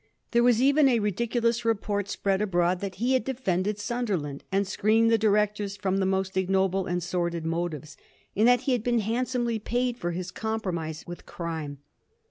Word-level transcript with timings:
There 0.31 0.41
was 0.41 0.59
even 0.63 0.87
a 0.89 0.97
ridiculous 0.97 1.63
report 1.63 2.09
spread 2.09 2.41
abroad 2.41 2.79
that 2.79 2.95
he 2.95 3.13
had 3.13 3.23
defended 3.23 3.77
Sunderland 3.77 4.43
and 4.51 4.65
screened 4.67 5.11
the 5.11 5.17
directors 5.19 5.77
from 5.77 5.97
the 5.97 6.07
most 6.07 6.35
ignoble 6.35 6.87
and 6.87 7.03
sordid 7.03 7.43
motives^ 7.43 7.97
and 8.35 8.47
that 8.47 8.61
he 8.61 8.71
had 8.71 8.81
been 8.83 9.01
handsomely 9.01 9.59
paid 9.59 9.99
for 9.99 10.09
his 10.09 10.31
com 10.31 10.59
promise 10.59 11.05
with 11.05 11.27
crime. 11.27 11.81